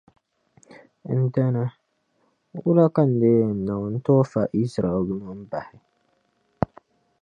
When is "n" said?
3.09-3.11